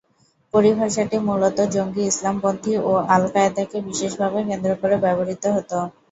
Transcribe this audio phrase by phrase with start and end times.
[0.53, 5.71] পরিভাষাটি মূলত জঙ্গি ইসলামপন্থী ও আল-কায়েদাকে বিশেষভাবে কেন্দ্র করে ব্যবহৃত হত।